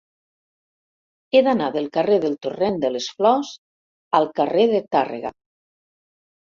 [1.31, 3.55] He d'anar del carrer del Torrent de les Flors
[4.23, 5.37] al carrer de Tàrrega.